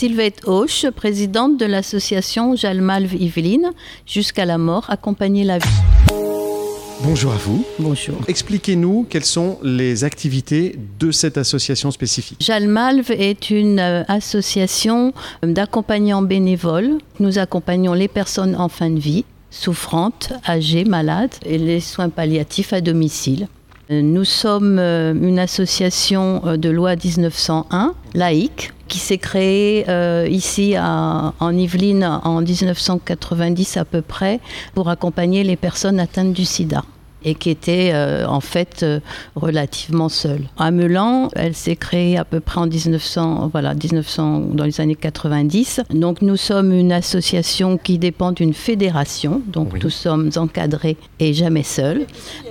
Sylvette 0.00 0.46
Hoche, 0.46 0.86
présidente 0.96 1.58
de 1.58 1.66
l'association 1.66 2.56
Jalmalve 2.56 3.12
Yveline, 3.12 3.72
jusqu'à 4.06 4.46
la 4.46 4.56
mort, 4.56 4.86
accompagner 4.88 5.44
la 5.44 5.58
vie. 5.58 5.68
Bonjour 7.02 7.32
à 7.32 7.36
vous. 7.36 7.66
Bonjour. 7.78 8.16
Expliquez-nous 8.26 9.06
quelles 9.10 9.26
sont 9.26 9.58
les 9.62 10.04
activités 10.04 10.78
de 10.98 11.10
cette 11.10 11.36
association 11.36 11.90
spécifique. 11.90 12.38
Jalmalve 12.40 13.10
est 13.10 13.50
une 13.50 13.78
euh, 13.78 14.02
association 14.08 15.12
d'accompagnants 15.42 16.22
bénévoles. 16.22 16.96
Nous 17.18 17.38
accompagnons 17.38 17.92
les 17.92 18.08
personnes 18.08 18.56
en 18.56 18.70
fin 18.70 18.88
de 18.88 18.98
vie, 18.98 19.26
souffrantes, 19.50 20.32
âgées, 20.48 20.84
malades 20.84 21.34
et 21.44 21.58
les 21.58 21.80
soins 21.80 22.08
palliatifs 22.08 22.72
à 22.72 22.80
domicile. 22.80 23.48
Nous 23.90 24.24
sommes 24.24 24.78
euh, 24.78 25.12
une 25.14 25.40
association 25.40 26.42
euh, 26.46 26.56
de 26.56 26.70
loi 26.70 26.94
1901, 26.94 27.94
laïque, 28.14 28.72
qui 28.86 28.98
s'est 28.98 29.18
créée 29.18 29.84
euh, 29.88 30.28
ici 30.30 30.76
à- 30.76 31.32
en 31.40 31.56
Yvelines 31.56 32.04
en 32.22 32.40
1990 32.40 33.76
à 33.78 33.84
peu 33.84 34.00
près 34.00 34.38
pour 34.74 34.88
accompagner 34.90 35.42
les 35.42 35.56
personnes 35.56 35.98
atteintes 35.98 36.32
du 36.32 36.44
sida 36.44 36.84
et 37.24 37.34
qui 37.34 37.50
était 37.50 37.90
euh, 37.92 38.26
en 38.26 38.40
fait 38.40 38.82
euh, 38.82 39.00
relativement 39.36 40.08
seule. 40.08 40.42
À 40.58 40.70
Melan, 40.70 41.28
elle 41.34 41.54
s'est 41.54 41.76
créée 41.76 42.16
à 42.16 42.24
peu 42.24 42.40
près 42.40 42.60
en 42.60 42.66
1900, 42.66 43.48
voilà, 43.52 43.74
1900 43.74 44.40
dans 44.52 44.64
les 44.64 44.80
années 44.80 44.94
90. 44.94 45.80
Donc 45.94 46.22
nous 46.22 46.36
sommes 46.36 46.72
une 46.72 46.92
association 46.92 47.78
qui 47.78 47.98
dépend 47.98 48.32
d'une 48.32 48.54
fédération, 48.54 49.42
donc 49.46 49.70
Oui. 49.74 49.80
nous 49.82 49.90
sommes 49.90 50.30
encadrés 50.36 50.96
et 51.18 51.32
jamais 51.34 51.62
seuls. 51.62 52.06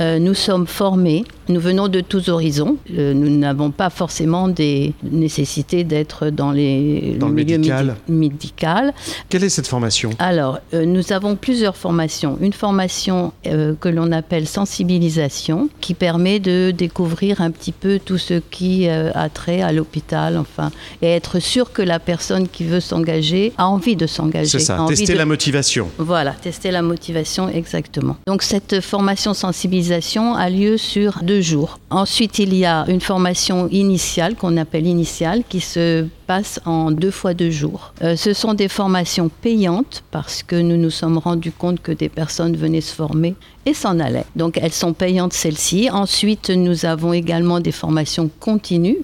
Euh, 0.00 0.18
nous 0.18 0.34
sommes 0.34 0.66
formés, 0.66 1.24
nous 1.48 1.60
venons 1.60 1.88
de 1.88 2.00
tous 2.00 2.28
horizons. 2.28 2.76
Nous 2.90 3.36
n'avons 3.38 3.70
pas 3.70 3.90
forcément 3.90 4.48
des 4.48 4.92
nécessités 5.02 5.84
d'être 5.84 6.30
dans 6.30 6.52
les 6.52 7.16
Dans 7.18 7.28
le 7.28 7.34
milieu 7.34 7.58
médical. 7.58 7.96
médi- 8.08 8.30
médical. 8.30 8.94
Quelle 9.28 9.44
est 9.44 9.48
cette 9.48 9.66
formation? 9.66 10.10
Alors, 10.18 10.58
nous 10.72 11.12
avons 11.12 11.36
plusieurs 11.36 11.76
formations. 11.76 12.38
Une 12.40 12.52
formation 12.52 13.32
que 13.44 13.88
l'on 13.88 14.12
appelle 14.12 14.46
sensibilisation, 14.50 15.68
qui 15.80 15.94
permet 15.94 16.38
de 16.40 16.70
découvrir 16.70 17.40
un 17.40 17.50
petit 17.50 17.72
peu 17.72 17.98
tout 18.04 18.18
ce 18.18 18.34
qui 18.50 18.88
euh, 18.88 19.10
a 19.14 19.28
trait 19.28 19.62
à 19.62 19.72
l'hôpital, 19.72 20.36
enfin, 20.36 20.70
et 21.02 21.06
être 21.08 21.38
sûr 21.38 21.72
que 21.72 21.82
la 21.82 21.98
personne 21.98 22.48
qui 22.48 22.64
veut 22.64 22.80
s'engager 22.80 23.52
a 23.56 23.66
envie 23.68 23.96
de 23.96 24.06
s'engager. 24.06 24.58
C'est 24.58 24.60
ça, 24.60 24.84
tester 24.88 25.12
de- 25.12 25.18
la 25.18 25.26
motivation. 25.26 25.88
voilà, 25.98 26.32
tester 26.32 26.70
la 26.70 26.82
motivation 26.82 27.48
exactement. 27.48 28.16
Donc 28.26 28.42
cette 28.42 28.80
formation 28.80 29.34
sensibilisation 29.34 30.34
a 30.34 30.50
lieu 30.50 30.76
sur 30.76 31.20
deux 31.22 31.40
jours. 31.40 31.78
Ensuite, 31.90 32.38
il 32.38 32.54
y 32.54 32.64
a 32.64 32.84
une 32.88 33.00
formation 33.00 33.68
initiale 33.70 34.34
qu'on 34.34 34.56
appelle 34.56 34.86
initiale 34.86 35.42
qui 35.48 35.60
se 35.60 36.06
en 36.64 36.90
deux 36.90 37.10
fois 37.10 37.34
deux 37.34 37.50
jours. 37.50 37.92
Euh, 38.02 38.16
ce 38.16 38.32
sont 38.32 38.54
des 38.54 38.68
formations 38.68 39.28
payantes 39.28 40.02
parce 40.10 40.42
que 40.42 40.56
nous 40.56 40.76
nous 40.76 40.90
sommes 40.90 41.18
rendus 41.18 41.52
compte 41.52 41.80
que 41.80 41.92
des 41.92 42.08
personnes 42.08 42.56
venaient 42.56 42.80
se 42.80 42.94
former 42.94 43.34
et 43.66 43.74
s'en 43.74 43.98
allaient. 43.98 44.24
Donc 44.36 44.58
elles 44.60 44.72
sont 44.72 44.92
payantes 44.92 45.32
celles-ci. 45.32 45.90
Ensuite, 45.90 46.50
nous 46.50 46.84
avons 46.86 47.12
également 47.12 47.60
des 47.60 47.72
formations 47.72 48.30
continues 48.40 48.98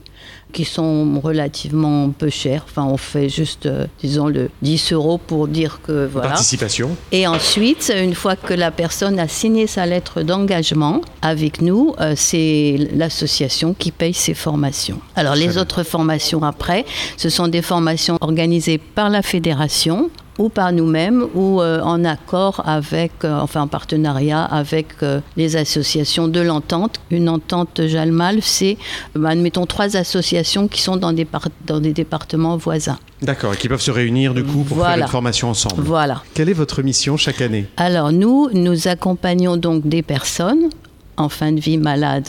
qui 0.56 0.64
sont 0.64 1.20
relativement 1.22 2.08
peu 2.08 2.30
chères. 2.30 2.64
Enfin, 2.64 2.86
on 2.86 2.96
fait 2.96 3.28
juste, 3.28 3.66
euh, 3.66 3.84
disons, 4.00 4.26
le 4.26 4.48
10 4.62 4.94
euros 4.94 5.18
pour 5.18 5.48
dire 5.48 5.80
que 5.86 6.08
voilà. 6.10 6.28
Participation. 6.28 6.96
Et 7.12 7.26
ensuite, 7.26 7.92
une 7.94 8.14
fois 8.14 8.36
que 8.36 8.54
la 8.54 8.70
personne 8.70 9.18
a 9.18 9.28
signé 9.28 9.66
sa 9.66 9.84
lettre 9.84 10.22
d'engagement 10.22 11.02
avec 11.20 11.60
nous, 11.60 11.94
euh, 12.00 12.14
c'est 12.16 12.88
l'association 12.94 13.74
qui 13.74 13.90
paye 13.90 14.14
ses 14.14 14.32
formations. 14.32 14.98
Alors 15.14 15.34
les 15.34 15.58
autres 15.58 15.82
formations 15.82 16.42
après, 16.42 16.86
ce 17.18 17.28
sont 17.28 17.48
des 17.48 17.60
formations 17.60 18.16
organisées 18.22 18.78
par 18.78 19.10
la 19.10 19.20
fédération 19.20 20.10
ou 20.38 20.48
par 20.48 20.70
nous-mêmes 20.72 21.24
ou 21.34 21.60
euh, 21.60 21.80
en 21.82 22.04
accord 22.04 22.62
avec, 22.66 23.12
euh, 23.24 23.38
enfin 23.40 23.62
en 23.62 23.68
partenariat 23.68 24.44
avec 24.44 24.88
euh, 25.02 25.20
les 25.36 25.56
associations 25.56 26.28
de 26.28 26.41
l'entente. 26.41 27.00
Une 27.10 27.28
entente 27.28 27.80
Jalmal, 27.86 28.38
c'est, 28.42 28.76
euh, 29.16 29.25
admettons, 29.25 29.66
trois 29.66 29.96
associations 29.96 30.69
qui 30.69 30.82
sont 30.82 30.96
dans 30.96 31.12
des, 31.12 31.25
par- 31.25 31.48
dans 31.66 31.80
des 31.80 31.92
départements 31.92 32.56
voisins. 32.56 32.98
D'accord, 33.22 33.54
et 33.54 33.56
qui 33.56 33.69
peuvent 33.69 33.80
se 33.80 33.91
réunir 33.91 34.34
du 34.34 34.44
coup 34.44 34.62
pour 34.62 34.84
faire 34.84 34.98
une 34.98 35.06
formation 35.06 35.48
ensemble. 35.48 35.82
Voilà. 35.82 36.22
Quelle 36.34 36.50
est 36.50 36.52
votre 36.52 36.82
mission 36.82 37.16
chaque 37.16 37.41
année? 37.41 37.66
Alors 37.78 38.12
nous, 38.12 38.50
nous 38.52 38.88
accompagnons 38.88 39.56
donc 39.56 39.86
des 39.88 40.02
personnes 40.02 40.69
en 41.16 41.30
fin 41.30 41.50
de 41.50 41.60
vie 41.60 41.78
malades, 41.78 42.28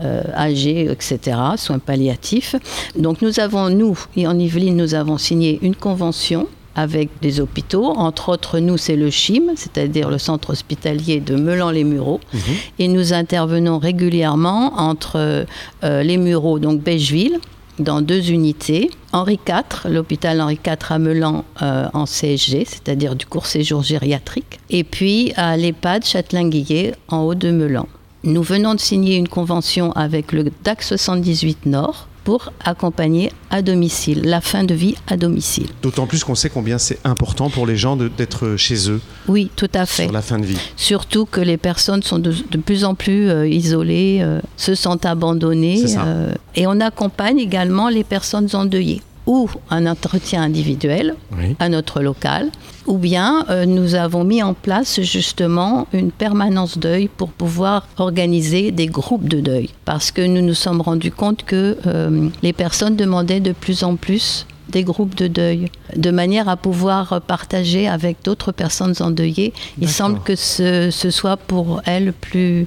euh, 0.00 0.22
âgées, 0.34 0.90
etc., 0.90 1.38
soins 1.56 1.78
palliatifs. 1.78 2.54
Donc 2.98 3.22
nous 3.22 3.40
avons, 3.40 3.70
nous, 3.70 3.98
et 4.14 4.26
en 4.26 4.38
Yvelines, 4.38 4.76
nous 4.76 4.92
avons 4.94 5.16
signé 5.16 5.58
une 5.62 5.74
convention 5.74 6.46
avec 6.76 7.08
des 7.22 7.40
hôpitaux. 7.40 7.86
Entre 7.86 8.28
autres, 8.28 8.60
nous, 8.60 8.76
c'est 8.76 8.96
le 8.96 9.10
CHIM, 9.10 9.54
c'est-à-dire 9.56 10.10
le 10.10 10.18
centre 10.18 10.50
hospitalier 10.50 11.20
de 11.20 11.34
Melan-les-Mureaux. 11.34 12.20
Et 12.78 12.86
nous 12.86 13.12
intervenons 13.12 13.78
régulièrement 13.78 14.78
entre 14.78 15.46
euh, 15.84 16.02
les 16.02 16.18
Mureaux, 16.18 16.58
donc 16.58 16.82
Becheville, 16.82 17.40
dans 17.78 18.02
deux 18.02 18.30
unités. 18.30 18.90
Henri 19.12 19.38
IV, 19.48 19.90
l'hôpital 19.90 20.40
Henri 20.40 20.58
IV 20.64 20.76
à 20.90 20.98
Melan 20.98 21.44
euh, 21.62 21.88
en 21.94 22.04
CSG, 22.04 22.64
c'est-à-dire 22.66 23.16
du 23.16 23.26
court 23.26 23.46
séjour 23.46 23.82
gériatrique. 23.82 24.60
Et 24.70 24.84
puis 24.84 25.32
à 25.36 25.56
l'EHPAD 25.56 26.04
Châtelain-Guillet 26.04 26.94
en 27.08 27.22
haut 27.22 27.34
de 27.34 27.50
Melan. 27.50 27.88
Nous 28.24 28.42
venons 28.42 28.74
de 28.74 28.80
signer 28.80 29.16
une 29.16 29.28
convention 29.28 29.92
avec 29.92 30.32
le 30.32 30.44
DAC 30.64 30.82
78 30.82 31.66
Nord 31.66 32.08
pour 32.26 32.52
accompagner 32.64 33.30
à 33.50 33.62
domicile, 33.62 34.22
la 34.24 34.40
fin 34.40 34.64
de 34.64 34.74
vie 34.74 34.96
à 35.06 35.16
domicile. 35.16 35.68
D'autant 35.80 36.08
plus 36.08 36.24
qu'on 36.24 36.34
sait 36.34 36.50
combien 36.50 36.76
c'est 36.76 36.98
important 37.04 37.50
pour 37.50 37.68
les 37.68 37.76
gens 37.76 37.94
d'être 37.94 38.56
chez 38.56 38.90
eux 38.90 39.00
Oui, 39.28 39.48
tout 39.54 39.70
à 39.72 39.86
fait. 39.86 40.02
sur 40.02 40.12
la 40.12 40.22
fin 40.22 40.40
de 40.40 40.44
vie. 40.44 40.58
Surtout 40.76 41.24
que 41.24 41.40
les 41.40 41.56
personnes 41.56 42.02
sont 42.02 42.18
de, 42.18 42.34
de 42.50 42.58
plus 42.58 42.84
en 42.84 42.96
plus 42.96 43.30
euh, 43.30 43.46
isolées, 43.46 44.18
euh, 44.22 44.40
se 44.56 44.74
sentent 44.74 45.06
abandonnées. 45.06 45.84
Euh, 45.98 46.34
et 46.56 46.66
on 46.66 46.80
accompagne 46.80 47.38
également 47.38 47.88
les 47.90 48.02
personnes 48.02 48.48
endeuillées 48.54 49.02
ou 49.26 49.48
un 49.70 49.86
entretien 49.86 50.42
individuel 50.42 51.14
Oui. 51.36 51.56
à 51.58 51.68
notre 51.68 52.00
local, 52.00 52.50
ou 52.86 52.96
bien 52.98 53.44
euh, 53.50 53.66
nous 53.66 53.94
avons 53.94 54.22
mis 54.24 54.42
en 54.42 54.54
place 54.54 55.00
justement 55.00 55.88
une 55.92 56.12
permanence 56.12 56.78
deuil 56.78 57.08
pour 57.08 57.30
pouvoir 57.30 57.86
organiser 57.98 58.70
des 58.70 58.86
groupes 58.86 59.28
de 59.28 59.40
deuil. 59.40 59.70
Parce 59.84 60.10
que 60.12 60.22
nous 60.22 60.42
nous 60.42 60.54
sommes 60.54 60.80
rendus 60.80 61.10
compte 61.10 61.44
que 61.44 61.76
euh, 61.86 62.28
les 62.42 62.52
personnes 62.52 62.96
demandaient 62.96 63.40
de 63.40 63.52
plus 63.52 63.82
en 63.82 63.96
plus 63.96 64.46
des 64.68 64.82
groupes 64.84 65.14
de 65.14 65.26
deuil, 65.28 65.70
de 65.94 66.10
manière 66.10 66.48
à 66.48 66.56
pouvoir 66.56 67.20
partager 67.22 67.86
avec 67.88 68.16
d'autres 68.24 68.52
personnes 68.52 68.94
endeuillées. 69.00 69.52
Il 69.80 69.88
semble 69.88 70.20
que 70.22 70.34
ce, 70.36 70.90
ce 70.90 71.10
soit 71.10 71.36
pour 71.36 71.82
elles 71.84 72.12
plus 72.12 72.66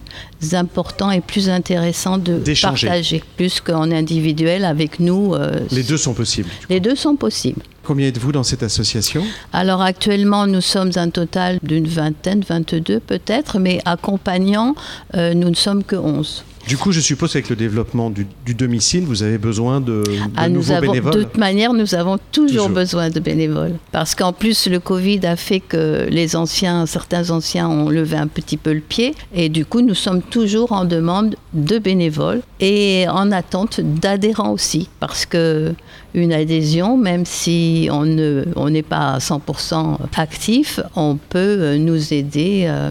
important 0.54 1.12
et 1.12 1.20
plus 1.22 1.50
intéressant 1.50 2.18
de 2.18 2.42
partager, 2.62 3.22
plus 3.38 3.60
qu'en 3.60 3.92
individuel 3.92 4.64
avec 4.66 5.00
nous. 5.00 5.34
euh, 5.36 5.60
Les 5.72 5.84
deux 5.84 5.98
sont 5.98 6.14
possibles. 6.14 6.50
les 6.70 6.80
deux 6.80 6.96
sont 6.96 7.16
possibles. 7.16 7.62
Combien 7.84 8.08
êtes-vous 8.08 8.32
dans 8.32 8.44
cette 8.44 8.62
association? 8.64 9.24
Alors 9.52 9.82
actuellement, 9.82 10.46
nous 10.46 10.62
sommes 10.62 10.92
un 10.96 11.10
total 11.10 11.60
d'une 11.64 11.88
vingtaine, 11.88 12.44
22 12.48 13.00
peut-être, 13.00 13.58
mais 13.60 13.82
accompagnants, 13.86 14.76
euh, 15.16 15.34
nous 15.34 15.50
ne 15.50 15.56
sommes 15.56 15.84
que 15.84 15.96
11. 15.96 16.44
Du 16.68 16.78
coup, 16.78 16.92
je 16.92 17.00
suppose 17.00 17.32
qu'avec 17.34 17.50
le 17.50 17.56
développement 17.56 18.10
du, 18.12 18.28
du 18.46 18.54
domicile, 18.54 19.04
vous 19.06 19.24
avez 19.24 19.38
besoin 19.40 19.82
de, 19.82 20.04
de 20.04 20.04
Ah, 20.38 20.50
nous 20.50 20.56
nouveaux 20.58 20.74
avons, 20.74 20.82
de 20.88 20.88
bénévoles. 20.92 21.14
toute 21.14 21.38
manière, 21.38 21.74
nous 21.74 21.96
avons 21.96 22.20
toujours, 22.32 22.66
Toujours. 22.66 22.70
besoin 22.70 23.10
de 23.10 23.20
bénévoles. 23.20 23.76
Parce 23.92 24.14
qu'en 24.14 24.34
plus, 24.34 24.68
le 24.68 24.80
Covid 24.80 25.26
a 25.26 25.36
fait 25.36 25.62
que 25.62 26.06
les 26.12 26.36
anciens, 26.36 26.86
certains 26.86 27.32
anciens 27.32 27.68
ont 27.68 27.90
levé 27.90 28.18
un 28.18 28.28
petit 28.28 28.58
peu 28.58 28.74
le 28.74 28.82
pied. 28.82 29.16
Et 29.34 29.50
du 29.50 29.66
coup, 29.66 29.82
nous 29.82 29.96
sommes 29.96 30.22
toujours 30.22 30.72
en 30.72 30.86
demande 30.86 31.36
de 31.54 31.80
bénévoles 31.80 32.42
et 32.60 33.06
en 33.10 33.32
attente 33.32 33.80
d'adhérents 33.82 34.52
aussi. 34.52 34.90
Parce 35.00 35.26
que 35.26 35.74
une 36.14 36.34
adhésion, 36.34 36.98
même 36.98 37.26
si 37.26 37.88
on 37.92 38.04
ne- 38.06 38.46
on 38.56 38.70
n'est 38.70 38.84
pas 38.84 39.14
à 39.14 39.20
100% 39.20 39.98
actif, 40.18 40.80
on 40.96 41.18
peut 41.30 41.78
nous 41.78 42.14
aider 42.14 42.66
euh, 42.68 42.90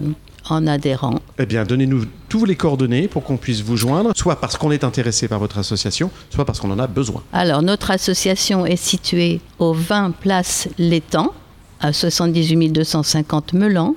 en 0.51 0.67
adhérant. 0.67 1.19
Eh 1.37 1.45
bien, 1.45 1.63
donnez-nous 1.63 2.05
tous 2.27 2.45
les 2.45 2.55
coordonnées 2.55 3.07
pour 3.07 3.23
qu'on 3.23 3.37
puisse 3.37 3.61
vous 3.61 3.77
joindre, 3.77 4.11
soit 4.15 4.39
parce 4.39 4.57
qu'on 4.57 4.71
est 4.71 4.83
intéressé 4.83 5.27
par 5.27 5.39
votre 5.39 5.57
association, 5.57 6.11
soit 6.29 6.45
parce 6.45 6.59
qu'on 6.59 6.71
en 6.71 6.79
a 6.79 6.87
besoin. 6.87 7.23
Alors, 7.33 7.61
notre 7.61 7.91
association 7.91 8.65
est 8.65 8.75
située 8.75 9.41
au 9.57 9.73
20 9.73 10.11
Place 10.11 10.67
L'Étang, 10.77 11.33
à 11.79 11.93
78 11.93 12.69
250 12.69 13.53
Melan. 13.53 13.95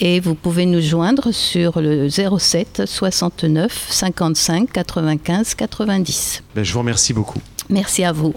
Et 0.00 0.18
vous 0.18 0.34
pouvez 0.34 0.66
nous 0.66 0.80
joindre 0.80 1.30
sur 1.30 1.80
le 1.80 2.08
07 2.08 2.82
69 2.84 3.86
55 3.90 4.72
95 4.72 5.54
90. 5.54 6.42
Ben, 6.54 6.64
je 6.64 6.72
vous 6.72 6.80
remercie 6.80 7.12
beaucoup. 7.12 7.40
Merci 7.70 8.02
à 8.02 8.12
vous. 8.12 8.34